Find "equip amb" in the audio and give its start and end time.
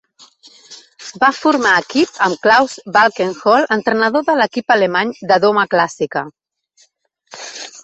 1.81-2.39